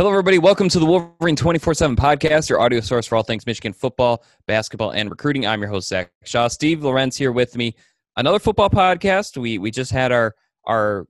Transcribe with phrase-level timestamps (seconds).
[0.00, 0.38] Hello, everybody.
[0.38, 4.24] Welcome to the Wolverine 24 7 podcast, your audio source for all things Michigan football,
[4.46, 5.46] basketball, and recruiting.
[5.46, 6.48] I'm your host, Zach Shaw.
[6.48, 7.74] Steve Lorenz here with me.
[8.16, 9.36] Another football podcast.
[9.36, 10.34] We we just had our
[10.64, 11.06] our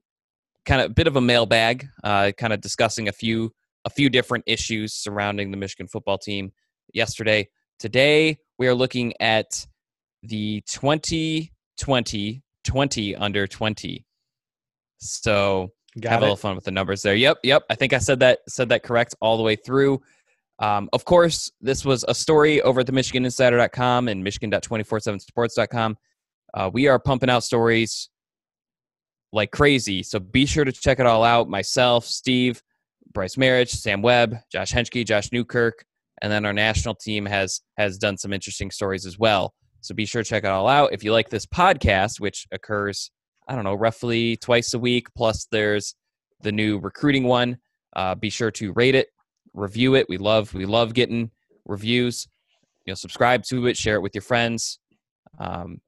[0.65, 3.53] kind of bit of a mailbag, uh, kind of discussing a few
[3.85, 6.51] a few different issues surrounding the Michigan football team
[6.93, 7.47] yesterday.
[7.79, 9.65] Today, we are looking at
[10.21, 14.05] the 2020 20 under 20.
[14.97, 16.23] So Got have it.
[16.23, 17.15] a little fun with the numbers there.
[17.15, 17.63] Yep, yep.
[17.69, 20.01] I think I said that said that correct all the way through.
[20.59, 25.97] Um, of course, this was a story over at the MichiganInsider.com and Michigan.247sports.com.
[26.53, 28.09] Uh, we are pumping out stories
[29.33, 31.49] like crazy, so be sure to check it all out.
[31.49, 32.61] Myself, Steve,
[33.13, 35.83] Bryce Marriage, Sam Webb, Josh Henschke, Josh Newkirk,
[36.21, 39.53] and then our national team has has done some interesting stories as well.
[39.81, 40.93] So be sure to check it all out.
[40.93, 43.09] If you like this podcast, which occurs
[43.47, 45.13] I don't know, roughly twice a week.
[45.15, 45.95] Plus, there's
[46.41, 47.57] the new recruiting one.
[47.95, 49.09] Uh, be sure to rate it,
[49.53, 50.07] review it.
[50.07, 51.31] We love we love getting
[51.65, 52.27] reviews.
[52.85, 54.79] You know, subscribe to it, share it with your friends.
[55.39, 55.81] Um,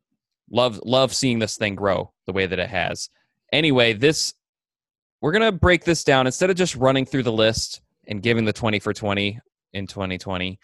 [0.52, 3.10] love love seeing this thing grow the way that it has.
[3.52, 4.34] Anyway, this
[5.22, 8.54] we're gonna break this down instead of just running through the list and giving the
[8.54, 9.40] twenty for twenty
[9.73, 10.60] in 2020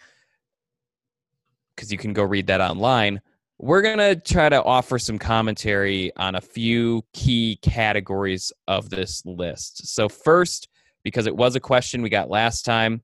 [1.74, 3.20] because you can go read that online
[3.62, 9.22] we're going to try to offer some commentary on a few key categories of this
[9.26, 9.86] list.
[9.86, 10.68] So, first,
[11.04, 13.02] because it was a question we got last time,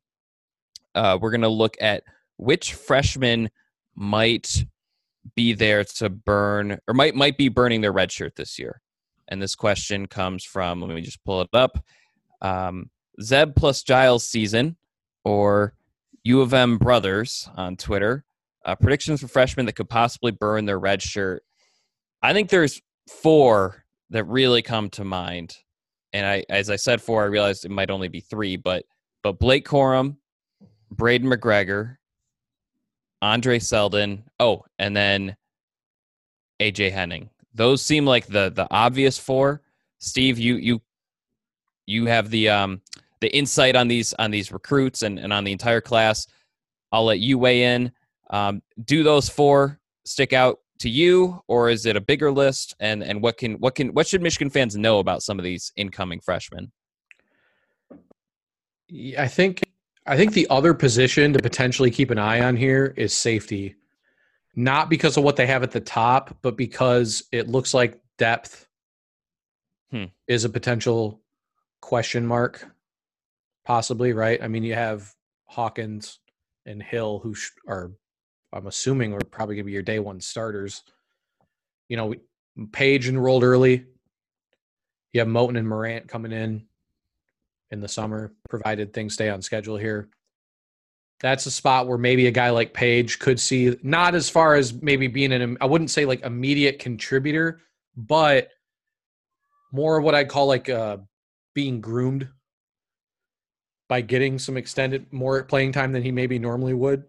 [0.95, 2.05] uh, we're going to look at
[2.39, 3.51] which freshmen
[3.95, 4.65] might
[5.35, 8.81] be there to burn or might might be burning their red shirt this year.
[9.29, 11.79] And this question comes from let me just pull it up.
[12.41, 12.91] Um,
[13.21, 14.77] Zeb plus Giles season
[15.23, 15.75] or
[16.25, 18.26] U of M brothers on Twitter
[18.67, 21.43] uh, predictions for freshmen that could possibly burn their red shirt.
[22.23, 25.57] I think there's four that really come to mind,
[26.13, 28.85] and I, as I said four, I realized it might only be three, but
[29.23, 30.17] but Blake Corum,
[30.95, 31.97] Braiden McGregor,
[33.23, 35.37] Andre Seldon, oh, and then
[36.61, 37.31] AJ Henning.
[37.55, 39.63] Those seem like the the obvious four.
[39.99, 40.83] Steve, you you
[41.87, 42.83] you have the um
[43.21, 46.27] the insight on these on these recruits and, and on the entire class.
[46.93, 47.93] I'll let you weigh in.
[48.31, 52.75] Um, do those four stick out to you, or is it a bigger list?
[52.81, 55.73] And and what can what can what should Michigan fans know about some of these
[55.77, 56.73] incoming freshmen?
[59.19, 59.63] I think
[60.07, 63.75] I think the other position to potentially keep an eye on here is safety.
[64.55, 68.67] Not because of what they have at the top, but because it looks like depth
[69.91, 70.05] Hmm.
[70.27, 71.21] is a potential
[71.81, 72.67] question mark,
[73.65, 74.43] possibly, right?
[74.43, 76.19] I mean, you have Hawkins
[76.65, 77.93] and Hill, who sh- are,
[78.53, 80.83] I'm assuming, are probably going to be your day one starters.
[81.89, 82.15] You know,
[82.73, 83.87] Paige enrolled early.
[85.13, 86.67] You have Moten and Morant coming in
[87.71, 90.09] in the summer, provided things stay on schedule here.
[91.21, 94.75] That's a spot where maybe a guy like Paige could see, not as far as
[94.75, 97.61] maybe being an, I wouldn't say like immediate contributor,
[97.97, 98.51] but
[99.73, 100.99] more of what I'd call like uh,
[101.55, 102.29] being groomed
[103.89, 107.05] by getting some extended more playing time than he maybe normally would,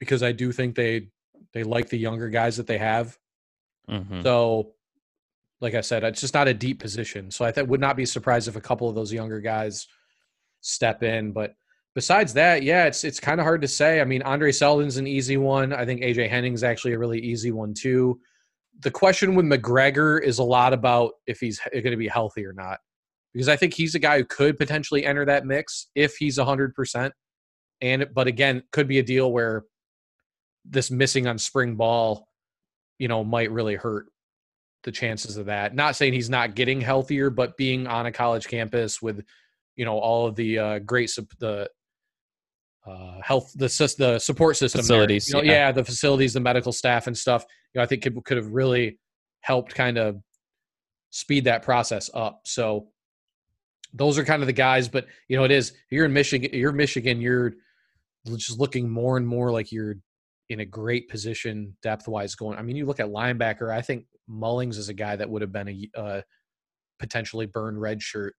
[0.00, 1.08] because I do think they
[1.52, 3.16] they like the younger guys that they have.
[3.88, 4.22] Mm-hmm.
[4.22, 4.72] So,
[5.60, 7.30] like I said, it's just not a deep position.
[7.30, 9.86] So I th- would not be surprised if a couple of those younger guys
[10.60, 11.32] step in.
[11.32, 11.54] But
[11.94, 14.00] besides that, yeah, it's it's kind of hard to say.
[14.00, 15.72] I mean, Andre Seldon's an easy one.
[15.72, 18.18] I think AJ Henning's actually a really easy one too.
[18.80, 22.54] The question with McGregor is a lot about if he's going to be healthy or
[22.54, 22.78] not,
[23.34, 26.74] because I think he's a guy who could potentially enter that mix if he's hundred
[26.74, 27.12] percent.
[27.82, 29.64] And but again, could be a deal where
[30.64, 32.28] this missing on spring ball,
[32.98, 34.06] you know, might really hurt
[34.82, 35.74] the chances of that.
[35.74, 39.24] Not saying he's not getting healthier, but being on a college campus with,
[39.76, 41.68] you know, all of the uh, great the
[42.86, 44.80] uh, health the the support system.
[44.80, 45.52] Facilities, You know, yeah.
[45.52, 45.72] yeah.
[45.72, 47.44] the facilities, the medical staff and stuff.
[47.74, 48.98] You know, I think could could have really
[49.40, 50.22] helped kind of
[51.10, 52.40] speed that process up.
[52.44, 52.88] So
[53.92, 56.50] those are kind of the guys, but you know, it is you're in Michigan.
[56.52, 57.20] You're Michigan.
[57.20, 57.54] You're
[58.26, 59.96] just looking more and more like you're
[60.50, 62.34] in a great position depth wise.
[62.34, 63.72] Going, I mean, you look at linebacker.
[63.72, 66.20] I think Mullings is a guy that would have been a uh,
[66.98, 68.34] potentially burned red shirt.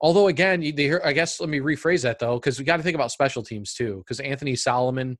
[0.00, 2.82] Although again, you- they, I guess let me rephrase that though, because we got to
[2.84, 3.98] think about special teams too.
[3.98, 5.18] Because Anthony Solomon,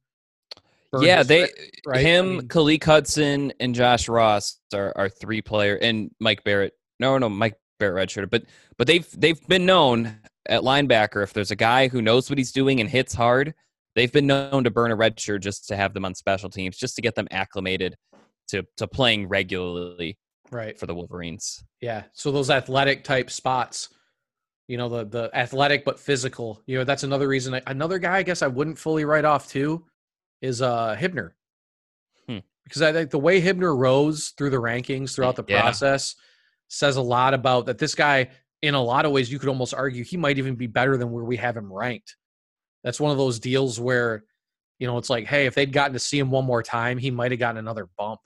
[1.01, 1.51] Yeah, they red-
[1.87, 1.97] right?
[1.99, 6.75] I him, mean- Khaleke Hudson, and Josh Ross are, are three player, and Mike Barrett.
[7.01, 8.45] No, no, Mike Barrett redshirted, but
[8.77, 12.53] but they've they've been known at linebacker if there's a guy who knows what he's
[12.53, 13.55] doing and hits hard,
[13.99, 16.77] they've been known to burn a red shirt just to have them on special teams,
[16.79, 17.97] just to get them acclimated
[18.49, 20.17] to to playing regularly
[20.53, 20.79] right.
[20.79, 21.65] for the Wolverines.
[21.81, 22.05] Yeah.
[22.13, 23.89] So those athletic type spots,
[24.69, 26.63] You know, the the athletic but physical.
[26.67, 27.55] You know, that's another reason.
[27.55, 29.85] I, another guy, I guess, I wouldn't fully write off too,
[30.41, 31.31] is uh Hibner,
[32.29, 32.39] Hmm.
[32.65, 35.61] because I think the way Hibner rose through the rankings throughout the Yeah.
[35.61, 36.15] process
[36.69, 37.79] says a lot about that.
[37.79, 38.29] This guy,
[38.63, 41.11] in a lot of ways, you could almost argue he might even be better than
[41.11, 42.17] where we have him ranked.
[42.85, 44.25] That's one of those deals where,
[44.79, 47.11] you know, it's like, hey, if they'd gotten to see him one more time, he
[47.11, 48.21] might have gotten another bump.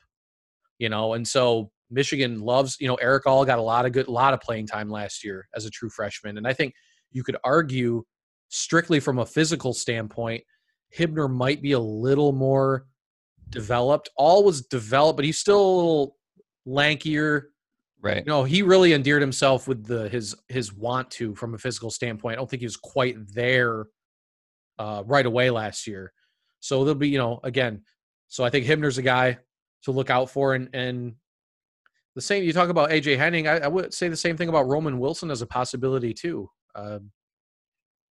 [0.78, 4.08] You know, and so Michigan loves, you know, Erick All got a lot of good,
[4.08, 6.74] a lot of playing time last year as a true freshman, and I think
[7.12, 8.04] you could argue
[8.48, 10.42] strictly from a physical standpoint,
[10.96, 12.86] Hibner might be a little more
[13.50, 14.10] developed.
[14.16, 16.16] All was developed, but he's still a little
[16.66, 17.44] lankier.
[18.00, 18.18] Right.
[18.18, 21.90] You know, he really endeared himself with the his his want to from a physical
[21.90, 22.34] standpoint.
[22.34, 23.86] I don't think he was quite there
[24.78, 26.12] uh, right away last year.
[26.60, 27.82] So there'll be, you know, again.
[28.28, 29.38] So I think Hibner's a guy
[29.84, 31.14] to look out for, and and
[32.14, 32.44] the same.
[32.44, 33.48] You talk about AJ Henning.
[33.48, 36.48] I, I would say the same thing about Roman Wilson as a possibility too.
[36.74, 37.10] Um,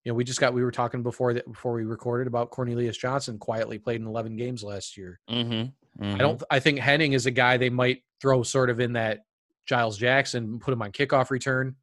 [0.04, 2.98] you know, we just got we were talking before that before we recorded about Cornelius
[2.98, 5.20] Johnson quietly played in 11 games last year.
[5.30, 6.16] Mm-hmm.
[6.16, 6.42] I don't.
[6.50, 9.20] I think Henning is a guy they might throw sort of in that
[9.66, 11.76] Giles Jackson, put him on kickoff return.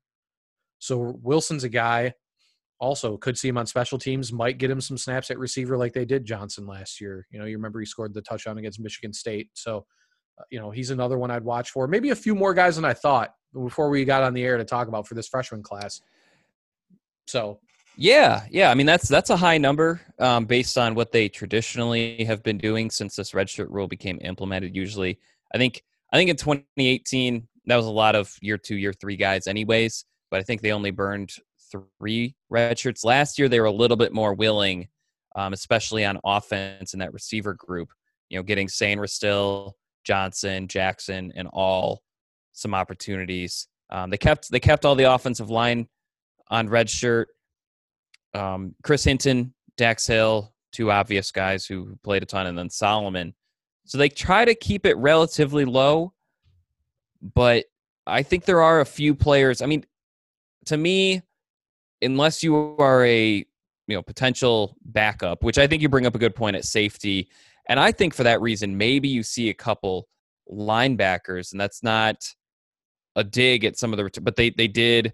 [0.78, 2.14] So Wilson's a guy.
[2.80, 4.32] Also, could see him on special teams.
[4.32, 7.26] Might get him some snaps at receiver like they did Johnson last year.
[7.30, 9.50] You know, you remember he scored the touchdown against Michigan State.
[9.54, 9.84] So,
[10.38, 11.88] uh, you know, he's another one I'd watch for.
[11.88, 14.64] Maybe a few more guys than I thought before we got on the air to
[14.64, 16.00] talk about for this freshman class.
[17.26, 17.58] So,
[17.96, 18.70] Yeah, yeah.
[18.70, 22.58] I mean, that's that's a high number um, based on what they traditionally have been
[22.58, 24.76] doing since this redshirt rule became implemented.
[24.76, 25.18] Usually,
[25.52, 25.82] I think
[26.12, 30.04] I think in 2018 that was a lot of year two, year three guys, anyways.
[30.30, 31.32] But I think they only burned
[31.70, 33.48] three redshirts last year.
[33.48, 34.88] They were a little bit more willing,
[35.36, 37.90] um, especially on offense in that receiver group.
[38.28, 39.72] You know, getting Sainristil,
[40.04, 42.02] Johnson, Jackson, and all
[42.52, 43.68] some opportunities.
[43.90, 45.88] Um, they kept they kept all the offensive line
[46.50, 47.26] on redshirt
[48.34, 53.34] um, Chris Hinton, Dax Hill, two obvious guys who played a ton, and then Solomon.
[53.84, 56.12] So they try to keep it relatively low,
[57.22, 57.64] but
[58.06, 59.62] I think there are a few players.
[59.62, 59.84] I mean,
[60.66, 61.22] to me,
[62.02, 63.44] unless you are a
[63.86, 67.28] you know potential backup, which I think you bring up a good point at safety,
[67.68, 70.08] and I think for that reason, maybe you see a couple
[70.50, 72.34] linebackers, and that's not
[73.16, 75.12] a dig at some of the, but they they did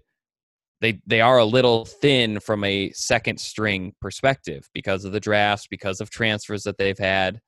[0.81, 5.67] they they are a little thin from a second string perspective because of the drafts,
[5.67, 7.39] because of transfers that they've had.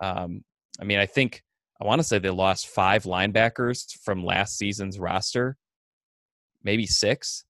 [0.00, 0.44] Um,
[0.80, 1.42] I mean, I think
[1.80, 5.56] I want to say they lost five linebackers from last season's roster,
[6.62, 7.44] maybe six,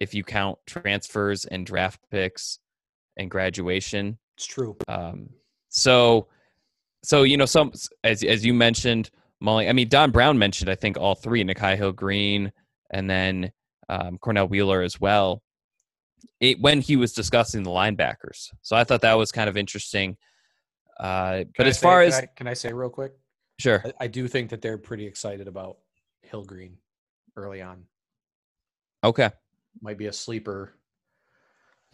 [0.00, 2.58] if you count transfers and draft picks
[3.16, 4.18] and graduation.
[4.36, 4.76] it's true.
[4.88, 5.28] Um,
[5.68, 6.26] so,
[7.02, 9.10] so you know, some as as you mentioned,
[9.40, 9.68] Molly.
[9.68, 12.50] I mean, Don Brown mentioned I think all three: Nikhai Hill Green,
[12.90, 13.52] and then
[13.88, 15.42] um, Cornell Wheeler as well.
[16.40, 20.16] It, when he was discussing the linebackers, so I thought that was kind of interesting.
[20.98, 23.12] Uh, but as say- far can as I, can I say real quick,
[23.58, 25.78] sure, I, I do think that they're pretty excited about
[26.22, 26.76] Hill Green
[27.36, 27.84] early on.
[29.04, 29.30] okay,
[29.80, 30.74] Might be a sleeper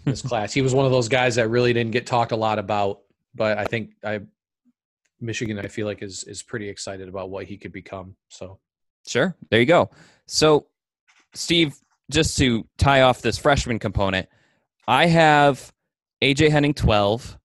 [0.04, 0.52] in this class.
[0.52, 3.00] He was one of those guys that really didn't get talked a lot about,
[3.34, 4.20] but I think I
[5.20, 8.16] Michigan I feel like is is pretty excited about what he could become.
[8.28, 8.58] So
[9.06, 9.36] Sure.
[9.50, 9.90] There you go.
[10.26, 10.66] So,
[11.32, 11.76] Steve,
[12.10, 14.28] just to tie off this freshman component,
[14.88, 15.72] I have
[16.22, 17.38] AJ Henning 12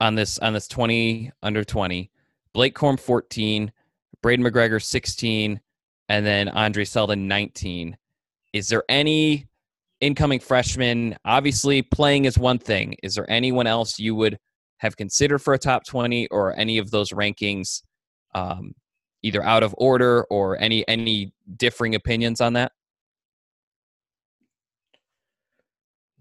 [0.00, 2.10] on this on this 20 under 20,
[2.52, 3.72] Blake Corum 14,
[4.22, 5.60] Braiden McGregor 16,
[6.08, 7.96] and then Andre Seldon 19.
[8.52, 9.46] Is there any
[10.04, 11.16] incoming freshman?
[11.24, 12.94] Obviously, playing is one thing.
[13.02, 14.38] Is there anyone else you would
[14.78, 17.82] have considered for a top 20 or any of those rankings
[18.34, 18.74] um,
[19.22, 22.72] either out of order or any any differing opinions on that?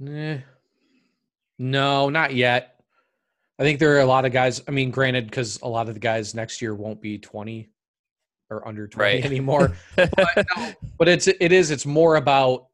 [0.07, 0.39] Eh.
[1.59, 2.81] No, not yet.
[3.59, 4.61] I think there are a lot of guys.
[4.67, 7.69] I mean, granted, because a lot of the guys next year won't be 20
[8.49, 9.25] or under 20 Right.
[9.25, 9.75] anymore.
[9.95, 12.67] but, no, but it's it is it's more about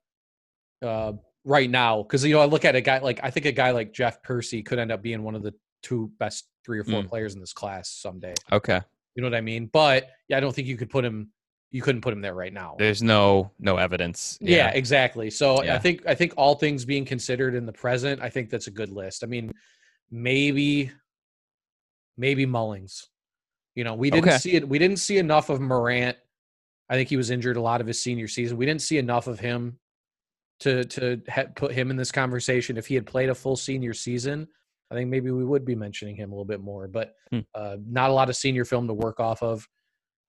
[0.82, 1.14] uh,
[1.46, 3.72] right now because you know I look at a guy like I think a guy
[3.72, 7.02] like Jeff Persi could end up being one of the two best three or four
[7.02, 7.08] Mm.
[7.08, 8.34] players in this class someday.
[8.52, 8.80] Okay.
[9.16, 9.70] You know what I mean?
[9.72, 11.32] But yeah, I don't think you could put him.
[11.72, 12.76] You couldn't put him there right now.
[12.80, 14.38] There's no no evidence.
[14.42, 15.30] Yeah, exactly.
[15.30, 18.68] So I think I think all things being considered in the present, I think that's
[18.68, 19.24] a good list.
[19.24, 19.52] I mean,
[20.10, 20.92] maybe
[22.18, 23.06] maybe Mullings.
[23.76, 24.38] You know, we didn't Okay.
[24.40, 24.68] see it.
[24.68, 26.18] We didn't see enough of Morant.
[26.90, 28.58] I think he was injured a lot of his senior season.
[28.58, 29.78] We didn't see enough of him
[30.62, 32.78] to to ha- put him in this conversation.
[32.78, 34.48] If he had played a full senior season,
[34.92, 36.88] I think maybe we would be mentioning him a little bit more.
[36.88, 37.39] But Hmm.
[37.56, 39.68] uh, not a lot of senior film to work off of.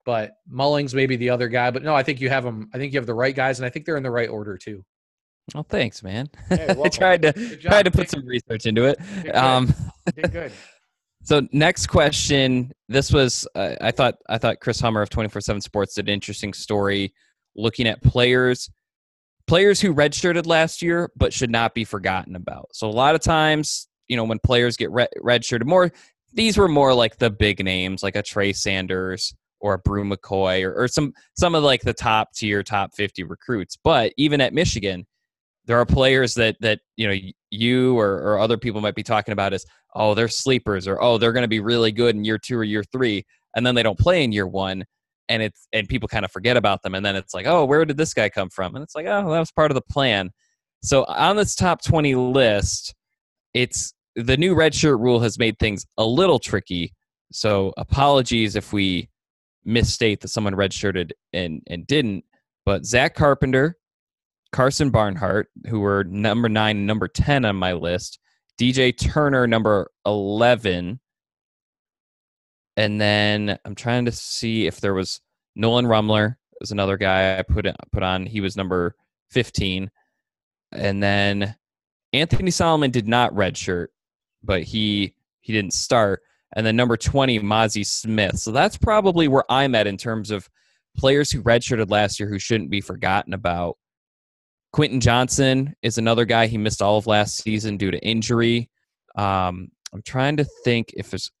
[0.05, 1.69] But Mullings maybe the other guy.
[1.69, 2.69] But no, I think you have them.
[2.73, 4.57] I think you have the right guys, and I think they're in the right order
[4.57, 4.83] too.
[5.53, 6.29] Oh, thanks, man.
[6.49, 8.97] Hey, I tried to Good tried to put Did- some research into it.
[8.99, 9.35] did good.
[9.35, 9.73] Um,
[10.15, 10.51] Did good.
[11.23, 12.71] so next question.
[12.89, 16.07] This was uh, I thought I thought Chris Hummer of twenty four seven Sports did
[16.07, 17.13] an interesting story
[17.55, 18.69] looking at players
[19.51, 22.69] players who redshirted last year but should not be forgotten about.
[22.71, 25.91] So a lot of times, you know, when players get red, redshirted more,
[26.31, 30.63] these were more like the big names, like a Trey Sanders or a Bru McCoy
[30.63, 33.77] or, or some some of like the top tier, top fifty recruits.
[33.83, 35.05] But even at Michigan,
[35.65, 37.17] there are players that that you know
[37.49, 39.65] you or, or other people might be talking about as
[39.95, 42.63] oh they're sleepers or oh they're going to be really good in year two or
[42.63, 43.25] year three,
[43.57, 44.85] and then they don't play in year one
[45.31, 47.85] and it's and people kind of forget about them and then it's like oh where
[47.85, 48.75] did this guy come from?
[48.75, 50.29] And it's like oh that was part of the plan.
[50.83, 52.93] So on this top 20 list
[53.53, 56.93] it's the new redshirt rule has made things a little tricky
[57.31, 59.09] so apologies if we
[59.63, 62.23] misstate that someone redshirted and and didn't
[62.65, 63.77] but zach carpenter
[64.51, 68.19] carson barnhart who were number 9 and number 10 on my list
[68.59, 70.99] dj turner number 11
[72.77, 75.21] and then I'm trying to see if there was
[75.55, 78.25] Nolan Rumler was another guy I put put on.
[78.25, 78.95] He was number
[79.31, 79.91] 15,
[80.71, 81.55] and then
[82.13, 83.87] Anthony Solomon did not redshirt,
[84.43, 86.21] but he he didn't start.
[86.53, 88.37] And then number 20, Mazi Smith.
[88.37, 90.49] So that's probably where I'm at in terms of
[90.97, 93.77] players who redshirted last year who shouldn't be forgotten about.
[94.73, 96.47] Quentin Johnson is another guy.
[96.47, 98.69] He missed all of last season due to injury.
[99.15, 101.31] Um, I'm trying to think if there's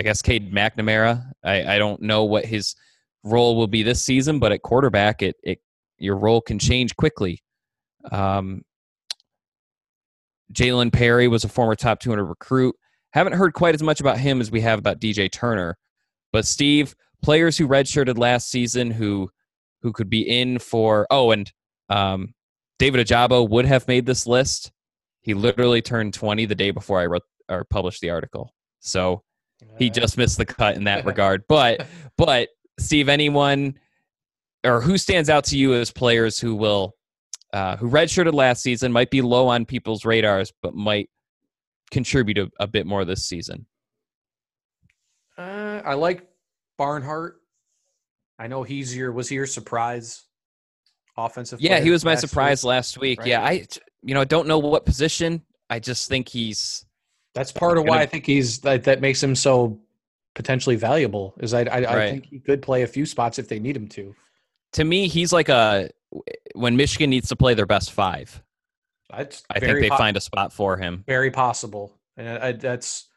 [0.00, 1.30] I guess Cade McNamara.
[1.44, 2.74] I, I don't know what his
[3.22, 5.58] role will be this season, but at quarterback, it, it
[5.98, 7.42] your role can change quickly.
[8.10, 8.62] Um,
[10.54, 12.74] Jalen Perry was a former top 200 recruit.
[13.10, 15.76] Haven't heard quite as much about him as we have about DJ Turner.
[16.32, 19.28] But Steve, players who redshirted last season who
[19.82, 21.52] who could be in for oh, and
[21.90, 22.32] um,
[22.78, 24.72] David Ojabo would have made this list.
[25.20, 28.54] He literally turned 20 the day before I wrote or published the article.
[28.78, 29.24] So
[29.78, 31.44] he just missed the cut in that regard.
[31.48, 31.86] But
[32.16, 32.48] but
[32.78, 33.78] Steve, anyone
[34.64, 36.94] or who stands out to you as players who will
[37.52, 41.10] uh, who redshirted last season might be low on people's radars, but might
[41.90, 43.66] contribute a, a bit more this season?
[45.36, 46.26] Uh, I like
[46.78, 47.36] Barnhart.
[48.38, 50.24] I know he's your was he your surprise
[51.16, 51.60] offensive?
[51.60, 52.68] Yeah, he was my surprise week?
[52.68, 53.20] last week.
[53.20, 53.28] right?
[53.28, 53.66] Yeah, I
[54.02, 55.42] you know I don't know what position.
[55.68, 56.84] I just think he's
[57.34, 59.80] That's part of why I think he's that, that makes him so
[60.34, 61.34] potentially valuable.
[61.38, 63.88] Is I I, I think he could play a few spots if they need him
[63.88, 64.14] to.
[64.72, 65.90] to me he's like a
[66.54, 68.42] when Michigan needs to play their best five.
[69.10, 71.04] That's I think they po- find a spot for him.
[71.06, 73.08] very possible, and I, I, that's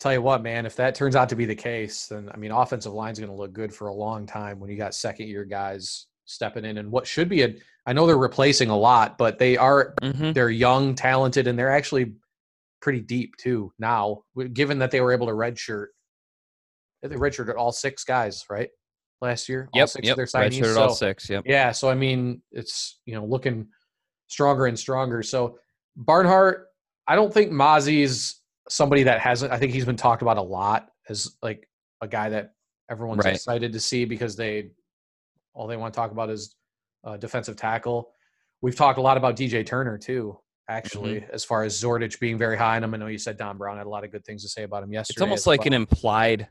[0.00, 0.66] tell you what, man.
[0.66, 3.36] If that turns out to be the case, then I mean, offensive line's going to
[3.36, 6.90] look good for a long time when you got second year guys stepping in and
[6.90, 7.54] what should be a.
[7.86, 11.72] I know they're replacing a lot, but they are hmm they're young, talented, and they're
[11.72, 12.14] actually
[12.84, 14.22] pretty deep too now.
[14.52, 15.86] Given that they were able to redshirt,
[17.02, 18.68] they redshirted all six guys, right?
[19.20, 20.12] Last year, all six yep.
[20.12, 20.60] of their signees.
[20.60, 21.30] Redshirted all six.
[21.30, 21.44] Yep.
[21.46, 23.66] yeah, so I mean, it's you know looking
[24.28, 25.22] stronger and stronger.
[25.22, 25.58] So
[25.96, 26.66] Barnhart,
[27.08, 29.50] I don't think Mazi's somebody that hasn't.
[29.50, 31.66] I think he's been talked about a lot as like
[32.02, 32.52] a guy that
[32.90, 33.34] everyone's Right.
[33.34, 34.70] excited to see because they
[35.54, 36.54] all they want to talk about is
[37.04, 38.10] uh, defensive tackle.
[38.60, 40.38] We've talked a lot about DJ Turner too.
[40.68, 41.34] Actually, Mm-hmm.
[41.34, 43.76] as far as Zordich being very high on him, I know you said Don Brown
[43.76, 45.16] had a lot of good things to say about him yesterday.
[45.16, 45.66] It's almost like well.
[45.68, 46.48] an implied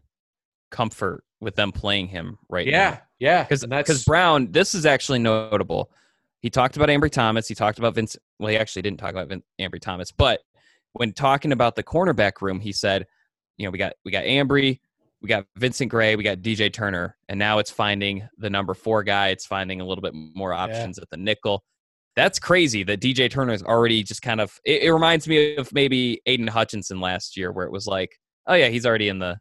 [0.70, 2.72] comfort with them playing him right now.
[2.72, 5.92] yeah, yeah, because Brown, this is actually notable.
[6.40, 7.48] He talked about Ambry Thomas.
[7.48, 8.18] He talked about Vince.
[8.40, 10.42] Well, he actually didn't talk about Vin, Ambry Thomas, but
[10.92, 13.08] when talking about the cornerback room, he said,
[13.58, 14.80] "You know, we got we got Ambry,
[15.22, 19.04] we got Vincent Gray, we got DJ Turner, and now it's finding the number four
[19.04, 19.30] guy.
[19.30, 21.64] It's finding a little bit more options at the nickel."
[22.16, 24.60] That's crazy that DJ Turner is already just kind of.
[24.66, 28.18] It, it reminds me of maybe Aidan Hutchinson last year, where it was like,
[28.48, 29.38] "Oh yeah, he's already in the."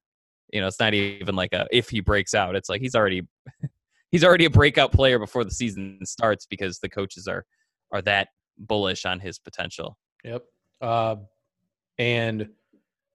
[0.52, 2.56] You know, it's not even like a if he breaks out.
[2.56, 3.22] It's like he's already
[4.10, 7.44] he's already a breakout player before the season starts because the coaches are
[7.90, 9.96] are that bullish on his potential.
[10.24, 10.44] Yep.
[10.80, 11.16] Uh,
[11.98, 12.48] and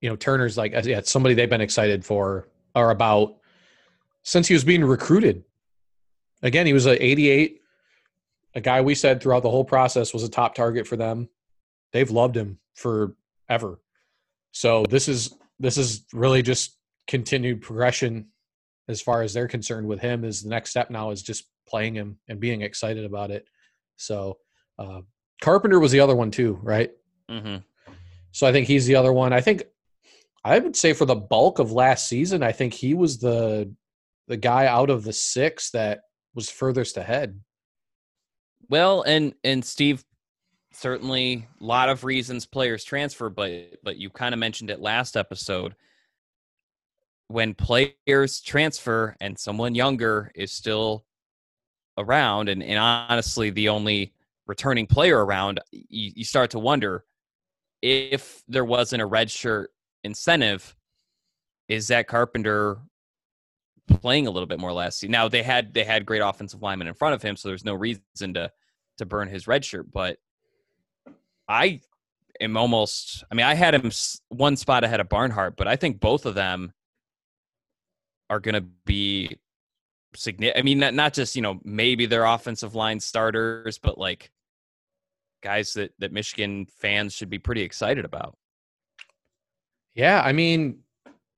[0.02, 3.38] you know, Turner's like yeah, somebody they've been excited for or about
[4.24, 5.44] since he was being recruited.
[6.44, 7.62] Again, he was a 88,
[8.58, 11.30] a guy we said throughout the whole process was a top target for them.
[11.94, 13.80] They've loved him forever.
[14.52, 18.30] So this is this is really just continued progression
[18.88, 20.26] as far as they're concerned with him.
[20.26, 23.48] Is the next step now is just playing him and being excited about it.
[23.98, 24.40] So
[24.80, 25.02] uh,
[25.40, 26.90] Carpenter was the other one too, right?
[27.30, 27.58] Mm-hmm.
[28.32, 29.34] So I think he's the other one.
[29.34, 29.66] I think
[30.44, 33.72] I would say for the bulk of last season, I think he was the
[34.28, 36.02] the guy out of the six that
[36.34, 37.40] was furthest ahead.
[38.70, 40.04] Well, and and Steve,
[40.74, 43.52] certainly a lot of reasons players transfer, but
[43.84, 45.76] but you kind of mentioned it last episode.
[47.30, 51.06] When players transfer and someone younger is still
[51.98, 54.14] around, and, and honestly the only
[54.46, 57.04] returning player around, you, you start to wonder
[57.82, 59.72] if there wasn't a red shirt
[60.04, 60.76] incentive,
[61.68, 62.78] is that Carpenter
[63.88, 65.12] playing a little bit more last season?
[65.12, 67.74] Now they had they had great offensive linemen in front of him, so there's no
[67.74, 68.51] reason to
[68.98, 69.91] to burn his red shirt.
[69.91, 70.17] But
[71.48, 71.82] I
[72.41, 73.24] am almost.
[73.32, 73.91] I mean, I had him
[74.29, 76.74] one spot ahead of Barnhart, but I think both of them
[78.29, 79.38] are going to be
[80.15, 80.60] significant.
[80.60, 84.32] I mean, not not just you know maybe they're offensive line starters, but like
[85.41, 88.38] guys that that Michigan fans should be pretty excited about.
[89.96, 90.84] Yeah, I mean,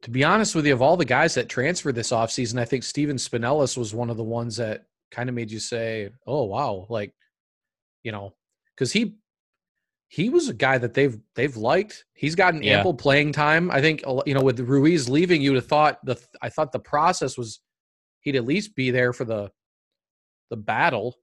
[0.03, 2.83] to be honest with you, of all the guys that transferred this offseason, I think
[2.83, 6.85] Stephen Spanellis was one of the ones that kind of made you say, "Oh wow!"
[6.89, 7.13] Like,
[8.03, 8.35] you know,
[8.75, 9.17] because he
[10.07, 12.05] he was a guy that they've they've liked.
[12.13, 12.77] He's gotten yeah.
[12.77, 13.69] ample playing time.
[13.69, 17.37] I think you know with Ruiz leaving, you'd have thought the I thought the process
[17.37, 17.59] was
[18.21, 19.51] he'd at least be there for the
[20.49, 21.15] the battle,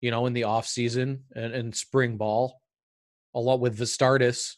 [0.00, 2.60] you know, in the off season and, and spring ball,
[3.34, 4.54] a lot with Vastardis,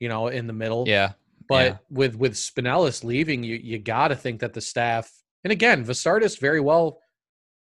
[0.00, 0.88] you know, in the middle.
[0.88, 1.12] Yeah.
[1.48, 1.76] But yeah.
[1.90, 5.10] with with Spanellis leaving, you you got to think that the staff
[5.44, 7.00] and again Vastardis very well.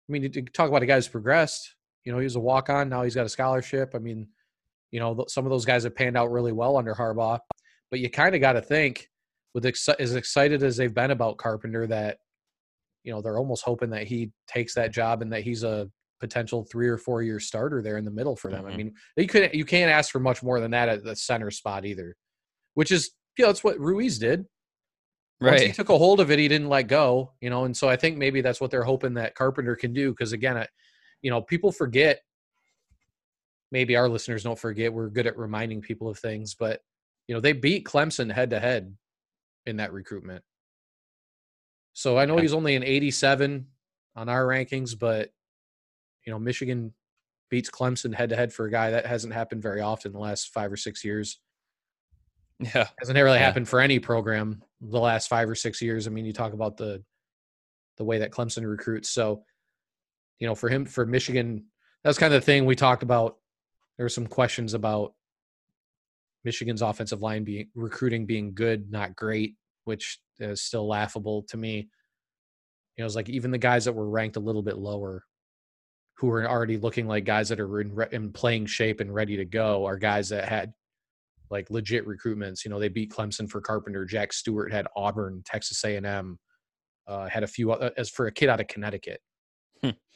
[0.08, 1.76] I mean, you talk about a guy who's progressed
[2.10, 2.90] you know, he was a walk on.
[2.90, 3.92] Now he's got a scholarship.
[3.94, 4.28] I mean,
[4.92, 7.40] you know, some of those guys have panned out really well under Harbaugh.
[7.92, 9.10] But you kind of got to think,
[9.54, 12.18] with ex- as excited as they've been about Carpenter, that
[13.04, 16.66] you know they're almost hoping that he takes that job and that he's a potential
[16.70, 18.64] three or four year starter there in the middle for them.
[18.64, 18.74] Mm-hmm.
[18.74, 21.52] I mean, you could you can't ask for much more than that at the center
[21.52, 22.16] spot either,
[22.76, 24.46] which is you know that's what Ruiz did.
[25.40, 25.52] Right.
[25.52, 27.32] Once he took a hold of it, he didn't let go.
[27.40, 30.12] You know, and so I think maybe that's what they're hoping that Carpenter can do.
[30.12, 30.64] Because again,
[31.22, 32.20] you know, people forget.
[33.72, 34.92] Maybe our listeners don't forget.
[34.92, 36.82] We're good at reminding people of things, but
[37.28, 38.96] you know, they beat Clemson head to head
[39.66, 40.44] in that recruitment.
[41.94, 43.68] So I know he's only an 87
[44.16, 45.30] on our rankings, but
[46.26, 46.94] you know, Michigan
[47.50, 50.20] beats Clemson head to head for a guy that hasn't happened very often in the
[50.20, 51.40] last five or six years.
[52.60, 52.88] Yeah.
[53.00, 53.46] Hasn't really yeah.
[53.46, 56.08] happened for any program the last five or six years.
[56.08, 57.04] I mean, you talk about the
[57.98, 59.10] the way that Clemson recruits.
[59.10, 59.44] So
[60.40, 61.66] you know, for him, for Michigan,
[62.04, 63.38] that's kind of the thing we talked about.
[63.98, 65.14] There were some questions about
[66.46, 71.90] Michigan's offensive line being recruiting being good, not great, which is still laughable to me.
[72.96, 75.24] You know, it's like even the guys that were ranked a little bit lower,
[76.16, 79.46] who are already looking like guys that are in, in playing shape and ready to
[79.46, 80.74] go, are guys that had
[81.50, 82.64] like legit recruitments.
[82.64, 84.06] You know, they beat Clemson for Carpenter.
[84.06, 86.38] Jack Stewart had Auburn, Texas A&M,
[87.08, 89.22] uh, had a few uh, as for a kid out of Connecticut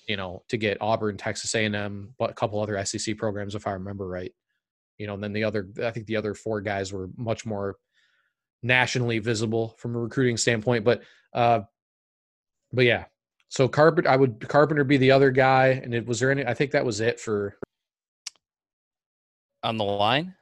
[0.07, 3.71] you know, to get Auburn, Texas A&M, but a couple other SEC programs, if I
[3.71, 4.31] remember right.
[4.97, 7.77] You know, and then the other, I think the other four guys were much more
[8.61, 10.83] nationally visible from a recruiting standpoint.
[10.83, 11.61] But, uh,
[12.71, 13.05] but yeah.
[13.49, 16.43] So Carpenter, I would Carpenter be the other guy, and it was there any?
[16.43, 17.55] I think that was it for
[19.61, 20.33] on the line.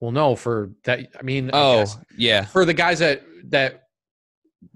[0.00, 1.00] Well, no, for that.
[1.18, 3.84] I mean, oh I yeah, for the guys that that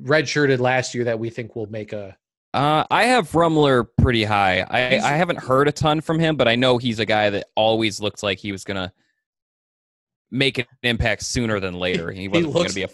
[0.00, 2.16] redshirted last year that we think will make a
[2.54, 4.60] uh, I have Rumler pretty high.
[4.60, 7.46] I, I haven't heard a ton from him, but I know he's a guy that
[7.56, 8.92] always looked like he was gonna
[10.32, 12.10] make an impact sooner than later.
[12.10, 12.88] He wasn't going to be a.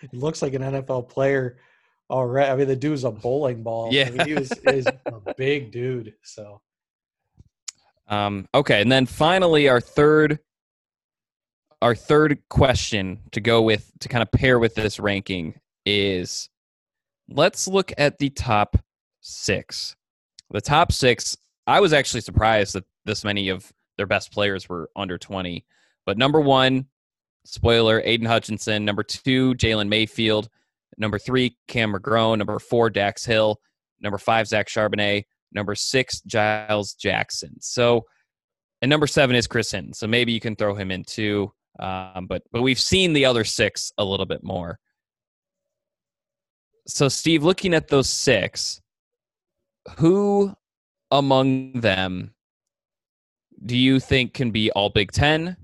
[0.00, 1.58] He looks like an NFL player
[2.10, 2.50] already.
[2.50, 3.92] I mean, the dude's a bowling ball.
[3.92, 6.14] Yeah, I mean, he was a big dude.
[6.22, 6.60] So,
[8.08, 10.38] um, okay, and then finally, our third,
[11.82, 16.48] our third question to go with to kind of pair with this ranking is,
[17.28, 18.76] let's look at the top
[19.20, 19.96] six.
[20.52, 24.90] The top six, I was actually surprised that this many of their best players were
[24.94, 25.66] under 20.
[26.06, 26.86] But number one,
[27.44, 28.84] spoiler, Aidan Hutchinson.
[28.84, 30.48] Number two, Jalen Mayfield.
[30.98, 32.38] Number three, Cam McGrone.
[32.38, 33.60] Number four, Dax Hill.
[34.00, 35.24] Number five, Zach Charbonnet.
[35.52, 37.56] Number six, Giles Jackson.
[37.60, 38.06] So,
[38.82, 39.94] and number seven is Chris Hinton.
[39.94, 41.52] So maybe you can throw him in too.
[41.78, 44.78] Um, but but we've seen the other six a little bit more.
[46.86, 48.80] So Steve, looking at those six,
[49.98, 50.54] who
[51.10, 52.34] among them
[53.64, 55.56] do you think can be all Big Ten?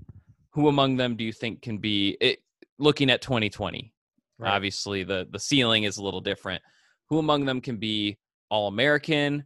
[0.51, 2.39] Who among them do you think can be it,
[2.77, 3.93] looking at 2020?
[4.37, 4.51] Right.
[4.51, 6.61] Obviously, the the ceiling is a little different.
[7.09, 8.17] Who among them can be
[8.49, 9.45] all American?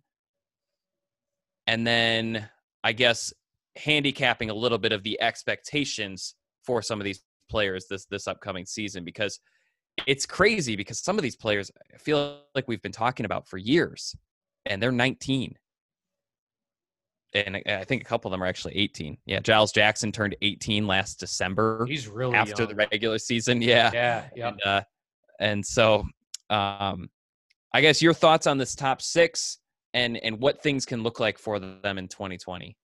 [1.65, 2.47] And then
[2.83, 3.33] I guess
[3.75, 8.65] handicapping a little bit of the expectations for some of these players this this upcoming
[8.65, 9.39] season because
[10.07, 13.57] it's crazy because some of these players I feel like we've been talking about for
[13.57, 14.15] years
[14.65, 15.55] and they're 19.
[17.33, 19.17] and I think a couple of them are actually 18.
[19.25, 22.69] Yeah, Giles Jackson turned 18 last December He's really after young.
[22.69, 23.61] the regular season.
[23.61, 24.47] Yeah, Yeah, yeah.
[24.47, 24.81] and uh,
[25.39, 26.05] and so
[26.49, 27.09] um,
[27.73, 29.57] I guess your thoughts on this top six
[29.93, 32.77] and and what things can look like for them in 2020.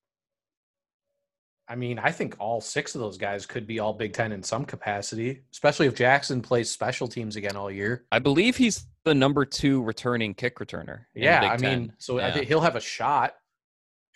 [1.70, 4.42] I mean, I think all six of those guys could be all Big Ten in
[4.42, 8.06] some capacity, especially if Jackson plays special teams again all year.
[8.12, 11.02] I believe he's the number two returning kick returner.
[11.14, 11.80] Yeah, I Ten.
[11.80, 13.36] mean, so I think he'll have a shot.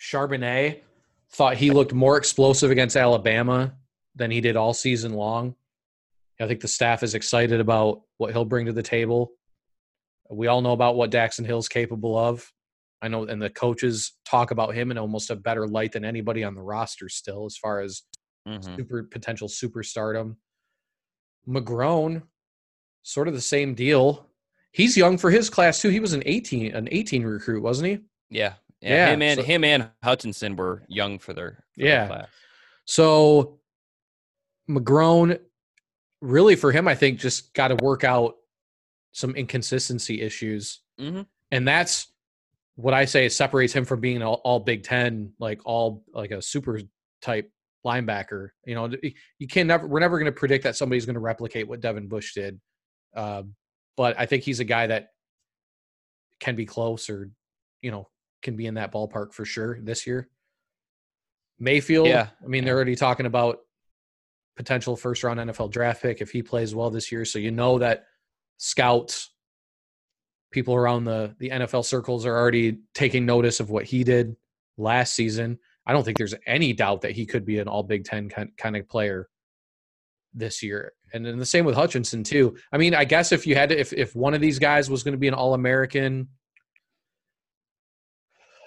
[0.00, 0.80] Charbonnet
[1.30, 3.72] thought he looked more explosive against Alabama
[4.16, 5.54] than he did all season long.
[6.40, 9.30] I think the staff is excited about what he'll bring to the table.
[10.28, 12.52] We all know about what Daxon Hill's capable of.
[13.04, 16.42] I know, and the coaches talk about him in almost a better light than anybody
[16.42, 18.02] on the roster still, as far as
[18.48, 18.76] Mhm.
[18.76, 20.36] super potential superstardom.
[21.46, 22.22] McGrone,
[23.02, 24.30] sort of the same deal.
[24.72, 25.90] He's young for his class too.
[25.90, 27.98] He was an 18, an 18 recruit, wasn't he?
[28.30, 31.86] yeah, yeah, Yeah, Him and so- him and Hutchinson were young for their, for their
[31.88, 32.06] Yeah.
[32.06, 32.28] class.
[32.86, 33.60] So
[34.68, 35.40] McGrone,
[36.22, 38.36] really for him, I think just got to work out
[39.12, 41.26] some inconsistency issues, Mhm.
[41.50, 42.08] and that's
[42.76, 46.42] what I say separates him from being all, all Big Ten, like all like a
[46.42, 46.80] super
[47.22, 47.50] type
[47.86, 48.48] linebacker.
[48.64, 48.90] You know,
[49.38, 49.86] you can never.
[49.86, 52.60] We're never going to predict that somebody's going to replicate what Devin Bush did,
[53.16, 53.42] uh,
[53.96, 55.08] but I think he's a guy that
[56.40, 57.30] can be close, or
[57.80, 58.08] you know,
[58.42, 60.28] can be in that ballpark for sure this year.
[61.58, 63.58] Mayfield, Yeah, I mean, they're already talking about
[64.56, 67.24] potential first round NFL draft pick if he plays well this year.
[67.24, 68.04] So you know that
[68.56, 69.30] scouts,
[70.54, 74.34] people around the the NFL circles are already taking notice of what he did
[74.78, 75.58] last season.
[75.86, 78.50] I don't think there's any doubt that he could be an all Big Ten kind,
[78.56, 79.28] kind of player
[80.32, 80.92] this year.
[81.12, 82.56] And then the same with Hutchinson too.
[82.72, 85.02] I mean, I guess if you had to, if if one of these guys was
[85.02, 86.28] going to be an All American,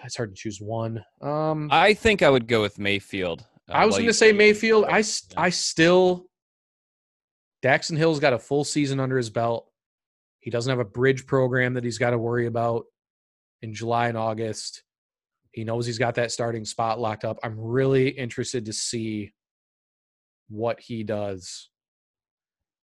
[0.04, 1.04] it's hard to choose one.
[1.22, 3.46] Um, I think I would go with Mayfield.
[3.70, 4.86] uh, I was going to say Mayfield.
[4.86, 5.04] I
[5.36, 6.28] I still
[7.64, 9.68] Daxon Hill's got a full season under his belt.
[10.48, 12.86] He doesn't have a bridge program that he's got to worry about
[13.62, 14.82] in July and August.
[15.52, 17.38] He knows he's got that starting spot locked up.
[17.44, 19.34] I'm really interested to see
[20.48, 21.70] what he does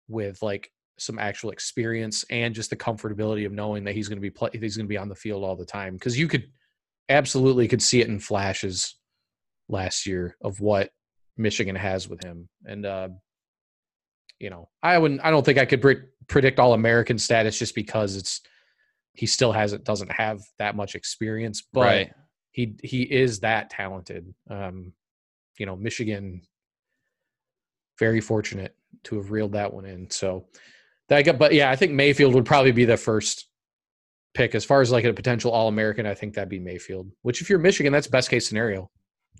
[0.09, 4.21] with like some actual experience and just the comfortability of knowing that he's going to
[4.21, 6.49] be play, he's going to be on the field all the time because you could
[7.09, 8.97] absolutely could see it in flashes
[9.69, 10.91] last year of what
[11.37, 12.49] Michigan has with him.
[12.65, 13.11] And uh,
[14.39, 15.25] you know, I wouldn't.
[15.25, 18.41] I don't think I could pre- predict all American status just because it's
[19.13, 22.13] he still hasn't doesn't have that much experience, but right.
[22.51, 24.35] he he is that talented.
[24.51, 24.93] Um,
[25.59, 26.43] you know, Michigan
[27.99, 30.11] very fortunate to have reeled that one in.
[30.11, 30.47] So
[31.09, 33.47] that got, but yeah, I think Mayfield would probably be the first
[34.35, 36.07] pick as far as like a potential All American.
[36.07, 37.11] I think that'd be Mayfield.
[37.23, 38.91] Which, if you're Michigan, that's best case scenario.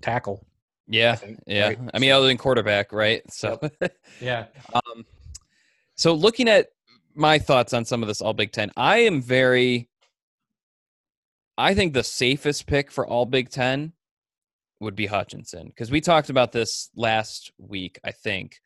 [0.01, 0.45] Tackle.
[0.87, 1.67] Yeah, think, yeah.
[1.69, 1.79] right?
[1.93, 3.21] I mean, other than quarterback, right?
[3.31, 3.59] So,
[4.21, 4.45] Yeah.
[4.73, 5.05] um,
[5.95, 6.67] so looking at
[7.15, 9.89] my thoughts on some of this All Big Ten, I am very.
[11.57, 13.93] I think the safest pick for All Big Ten
[14.81, 17.97] would be Hutchinson because we talked about this last week.
[18.03, 18.59] I think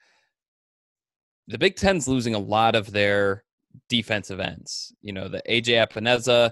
[1.47, 3.43] the Big Ten's losing a lot of their
[3.88, 4.93] defensive ends.
[5.01, 6.51] You know, the AJ Epenesa,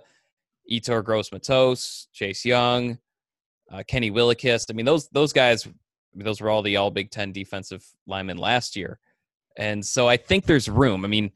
[0.71, 2.99] Yetur Gross Matos, Chase Young,
[3.71, 4.65] uh, Kenny Willekes.
[4.69, 5.67] I mean, those those guys,
[6.13, 8.99] those were all the All Big Ten defensive linemen last year,
[9.58, 11.06] and so I think there's room.
[11.06, 11.32] I mean,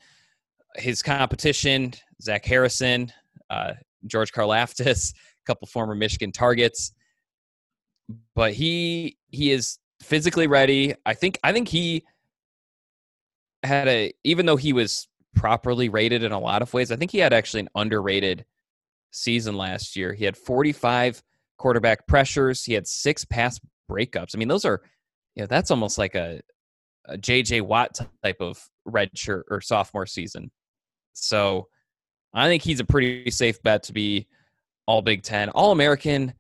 [0.76, 3.12] his competition, Zach Harrison,
[3.50, 3.74] uh,
[4.08, 6.94] George Karlaftis, a couple former Michigan targets,
[8.36, 10.96] but he he is physically ready.
[11.06, 12.06] I think I think he
[13.64, 17.12] had a even though he was properly rated in a lot of ways, I think
[17.12, 18.46] he had actually an underrated
[19.12, 20.14] season last year.
[20.14, 21.22] He had 45
[21.62, 22.64] quarterback pressures.
[22.64, 24.32] He had six pass breakups.
[24.34, 24.82] I mean, those are,
[25.36, 26.42] you know, that's almost like a,
[27.06, 30.50] a JJ Watt type of red shirt or sophomore season.
[31.14, 31.68] So
[32.34, 34.28] I think he's a pretty safe bet to be
[34.88, 36.34] all Big Ten, all American.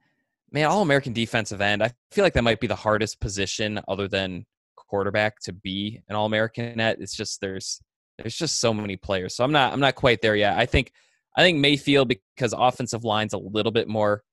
[0.51, 1.81] Man, all American defensive end.
[1.81, 6.15] I feel like that might be the hardest position other than quarterback to be an
[6.15, 6.99] all American at.
[6.99, 7.79] It's just there's
[8.17, 9.35] there's just so many players.
[9.35, 10.57] So I'm not I'm not quite there yet.
[10.57, 10.91] I think
[11.37, 14.23] I think Mayfield because offensive line's a little bit more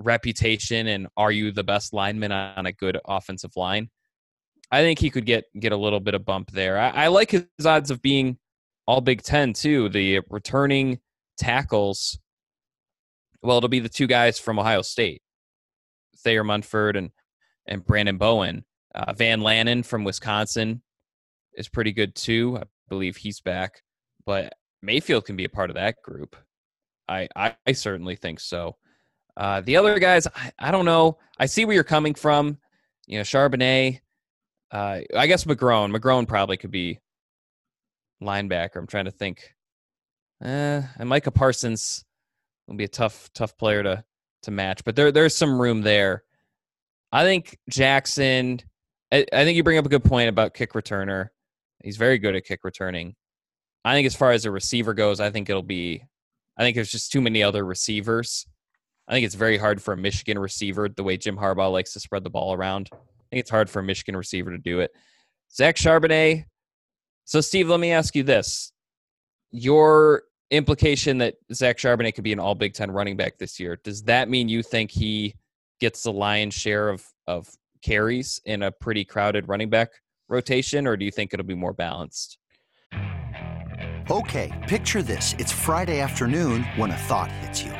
[0.00, 3.90] reputation and are you the best lineman on a good offensive line?
[4.72, 6.78] I think he could get get a little bit of bump there.
[6.78, 8.38] I, I like his odds of being
[8.86, 9.88] all Big Ten too.
[9.88, 11.00] The returning
[11.38, 12.18] tackles.
[13.42, 15.22] Well, it'll be the two guys from Ohio State,
[16.18, 17.10] Thayer Munford and
[17.66, 18.64] and Branden Bowen.
[18.94, 20.82] Uh, Van Lanen from Wisconsin
[21.54, 22.58] is pretty good too.
[22.58, 23.82] I believe he's back,
[24.24, 26.36] but Mayfield can be a part of that group.
[27.08, 28.76] I I, I certainly think so.
[29.40, 31.16] Uh, the other guys, I, I, don't know.
[31.38, 32.58] I see where you're coming from.
[33.06, 34.00] You know, Charbonnet.
[34.70, 35.96] Uh, I guess McGrone.
[35.96, 37.00] McGrone probably could be
[38.22, 38.76] linebacker.
[38.76, 39.54] I'm trying to think.
[40.44, 42.04] Eh, and Micah Parsons
[42.66, 44.04] will be a tough, tough player to
[44.42, 44.84] to match.
[44.84, 46.22] But there, there's some room there.
[47.10, 48.60] I think Jackson.
[49.10, 51.28] I, I think you bring up a good point about kick returner.
[51.82, 53.14] He's very good at kick returning.
[53.86, 56.04] I think as far as a receiver goes, I think it'll be.
[56.58, 58.46] I think there's just too many other receivers.
[59.10, 62.00] I think it's very hard for a Michigan receiver the way Jim Harbaugh likes to
[62.00, 62.88] spread the ball around.
[62.92, 62.96] I
[63.30, 64.92] think it's hard for a Michigan receiver to do it.
[65.52, 66.44] Zach Charbonnet.
[67.24, 68.72] So, Steve, let me ask you this:
[69.50, 73.80] Your implication that Zach Charbonnet could be an All Big Ten running back this year
[73.82, 75.34] does that mean you think he
[75.80, 77.48] gets the lion's share of of
[77.82, 79.90] carries in a pretty crowded running back
[80.28, 82.38] rotation, or do you think it'll be more balanced?
[84.08, 85.34] Okay, picture this.
[85.40, 87.79] It's Friday afternoon when a thought hits you.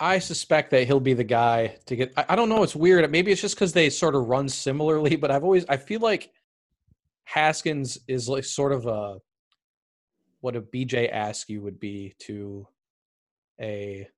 [0.00, 2.12] I suspect that he'll be the guy to get.
[2.16, 2.62] I, I don't know.
[2.62, 3.10] It's weird.
[3.10, 6.30] Maybe it's just because they sort of run similarly, but I've always I feel like
[7.24, 9.18] Haskins is like sort of a
[10.40, 12.66] what a BJ Askew would be to
[13.60, 14.08] a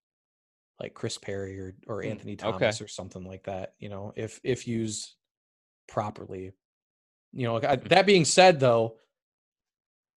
[0.78, 2.84] like Chris Perry or or hmm, Anthony Thomas okay.
[2.84, 3.74] or something like that.
[3.78, 5.14] You know, if if used
[5.88, 6.52] properly.
[7.32, 7.88] You know, hmm.
[7.88, 8.96] that being said, though,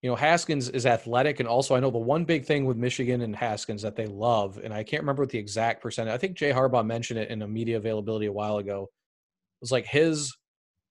[0.03, 1.39] you know, Haskins is athletic.
[1.39, 4.59] And also, I know the one big thing with Michigan and Haskins that they love,
[4.61, 7.41] and I can't remember what the exact percentage, I think Jay Harbaugh mentioned it in
[7.41, 10.35] a media availability a while ago, It was like his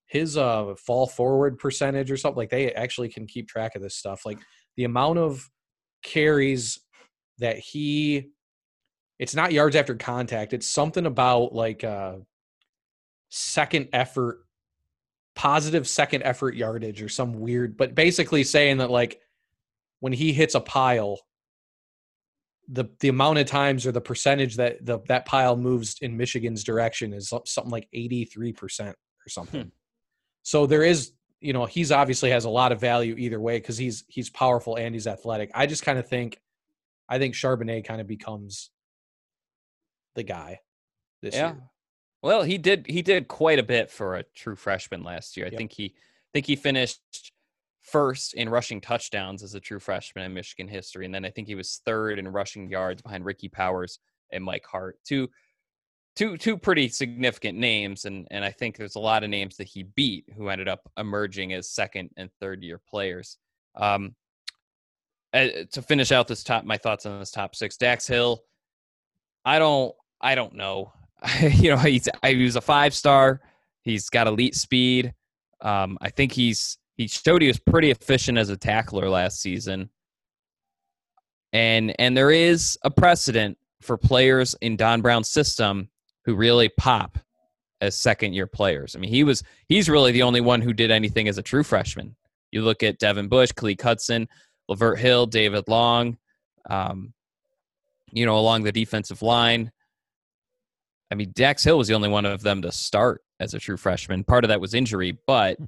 [0.06, 3.94] his uh fall forward percentage or something like they actually can keep track of this
[3.94, 4.38] stuff like
[4.76, 5.48] the amount of
[6.02, 6.80] carries
[7.38, 8.28] that he
[9.18, 12.16] it's not yards after contact it's something about like uh
[13.30, 14.44] second effort
[15.34, 19.20] positive second effort yardage or some weird, but basically saying that like
[20.00, 21.18] when he hits a pile,
[22.68, 26.64] the the amount of times or the percentage that the that pile moves in Michigan's
[26.64, 28.94] direction is something like 83% or
[29.28, 29.62] something.
[29.62, 29.68] Hmm.
[30.42, 33.76] So there is, you know, he's obviously has a lot of value either way cuz
[33.76, 35.50] he's he's powerful and he's athletic.
[35.54, 36.40] I just kind of think
[37.08, 38.70] I think Charbonnet kind of becomes
[40.14, 40.60] the guy
[41.20, 41.52] this yeah.
[41.52, 41.70] year.
[42.22, 45.46] Well, he did he did quite a bit for a true freshman last year.
[45.46, 45.58] I yep.
[45.58, 47.32] think he I think he finished
[47.82, 51.48] first in rushing touchdowns as a true freshman in Michigan history, and then I think
[51.48, 53.98] he was third in rushing yards behind Ricky Powers
[54.30, 54.98] and Mike Hart.
[55.04, 55.28] Two
[56.14, 59.68] two two pretty significant names, and and I think there's a lot of names that
[59.68, 63.38] he beat who ended up emerging as second and third year players.
[63.74, 64.14] Um,
[65.34, 68.42] uh, to finish out this top, my thoughts on this top six, Dax Hill.
[69.44, 70.92] I don't I don't know.
[71.40, 73.40] you know, he's he was a five star.
[73.82, 75.14] He's got elite speed.
[75.60, 79.90] Um, I think he's he showed he was pretty efficient as a tackler last season.
[81.52, 85.88] And and there is a precedent for players in Don Brown's system
[86.24, 87.18] who really pop
[87.80, 88.94] as second year players.
[88.94, 91.64] I mean, he was he's really the only one who did anything as a true
[91.64, 92.16] freshman.
[92.52, 94.28] You look at Devin Bush, Khaleke Hudson,
[94.70, 96.16] Lavert Hill, David Long,
[96.68, 97.12] um,
[98.12, 99.72] you know, along the defensive line.
[101.12, 103.76] I mean, Dax Hill was the only one of them to start as a true
[103.76, 104.24] freshman.
[104.24, 105.64] Part of that was injury, but hmm.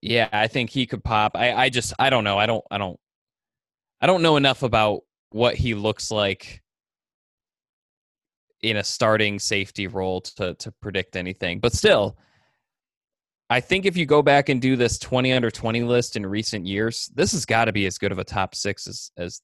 [0.00, 1.32] yeah, I think he could pop.
[1.34, 2.38] I, I just I don't know.
[2.38, 2.98] I don't I don't
[4.00, 6.62] I don't know enough about what he looks like
[8.62, 11.60] in a starting safety role to to predict anything.
[11.60, 12.16] But still,
[13.50, 16.66] I think if you go back and do this 20 under 20 list in recent
[16.66, 19.42] years, this has got to be as good of a top 6 as as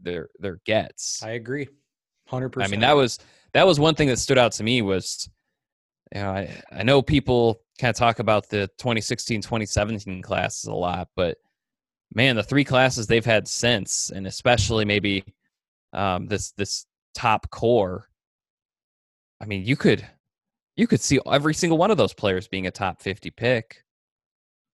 [0.00, 1.22] there there gets.
[1.22, 1.68] I agree.
[2.30, 2.64] 100%.
[2.64, 3.18] I mean, that was
[3.54, 5.28] that was one thing that stood out to me was
[6.14, 10.74] you know I, I know people kind of talk about the 2016 2017 classes a
[10.74, 11.38] lot but
[12.12, 15.24] man the three classes they've had since and especially maybe
[15.92, 18.08] um, this this top core
[19.40, 20.06] i mean you could
[20.76, 23.84] you could see every single one of those players being a top 50 pick.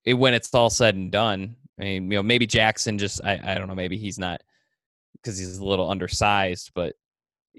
[0.06, 3.38] It, when it's all said and done i mean you know maybe jackson just i,
[3.42, 4.40] I don't know maybe he's not
[5.12, 6.94] because he's a little undersized but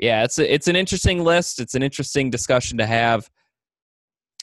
[0.02, 1.62] yeah, it's a, it's an interesting list.
[1.62, 3.30] It's an interesting discussion to have,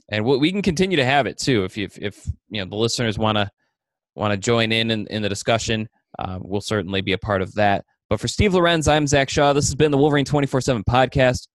[0.09, 1.65] and we can continue to have it too.
[1.65, 3.51] If you, if, if you know the listeners want to
[4.15, 7.55] want to join in, in in the discussion, uh, we'll certainly be a part of
[7.55, 7.85] that.
[8.09, 9.53] But for Steve Lorenz, I'm Zach Shaw.
[9.53, 11.49] This has been the Wolverine 24 7 podcast.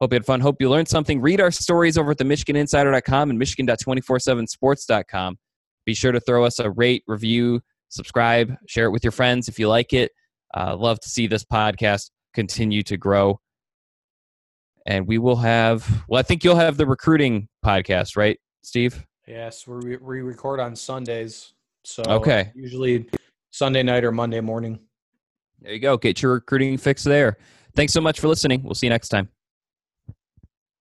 [0.00, 0.40] Hope you had fun.
[0.40, 1.20] Hope you learned something.
[1.20, 5.38] Read our stories over at the MichiganInsider.com and Michigan.247sports.com.
[5.84, 9.58] Be sure to throw us a rate, review, subscribe, share it with your friends if
[9.58, 10.12] you like it.
[10.56, 13.38] Uh, love to see this podcast continue to grow.
[14.86, 19.04] And we will have, well, I think you'll have the recruiting podcast, right, Steve?
[19.26, 21.52] Yes, we we record on Sundays.
[21.84, 22.50] So Okay.
[22.54, 23.06] usually
[23.50, 24.80] Sunday night or Monday morning.
[25.60, 25.96] There you go.
[25.96, 27.36] Get your recruiting fix there.
[27.76, 28.62] Thanks so much for listening.
[28.62, 29.28] We'll see you next time.